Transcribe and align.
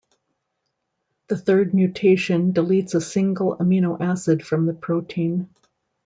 The 1.27 1.37
third 1.37 1.75
mutation 1.75 2.53
deletes 2.53 2.95
a 2.95 3.01
single 3.01 3.55
amino 3.57 4.01
acid 4.01 4.43
from 4.43 4.65
the 4.65 4.73
protein. 4.73 5.47